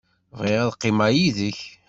[0.37, 1.59] Bɣiɣ ad qqimeɣ yid-k.